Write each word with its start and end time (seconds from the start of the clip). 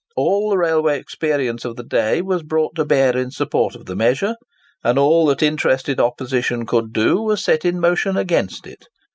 All 0.17 0.49
the 0.49 0.57
railway 0.57 0.99
experience 0.99 1.63
of 1.63 1.75
the 1.75 1.83
day 1.83 2.23
was 2.23 2.41
brought 2.41 2.73
to 2.73 2.85
bear 2.85 3.15
in 3.15 3.29
support 3.29 3.75
of 3.75 3.85
the 3.85 3.95
measure, 3.95 4.35
and 4.83 4.97
all 4.97 5.27
that 5.27 5.43
interested 5.43 5.99
opposition 5.99 6.65
could 6.65 6.91
do 6.91 7.21
was 7.21 7.43
set 7.43 7.65
in 7.65 7.79
motion 7.79 8.17
against 8.17 8.65
it. 8.65 8.87